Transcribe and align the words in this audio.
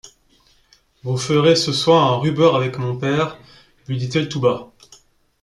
Vous 1.03 1.15
ferez 1.19 1.55
ce 1.55 1.71
soir 1.71 2.11
un 2.13 2.17
rubber 2.17 2.55
avec 2.55 2.79
mon 2.79 2.97
père, 2.97 3.37
lui 3.87 3.97
dit-elle 3.99 4.29
tout 4.29 4.39
bas. 4.39 4.73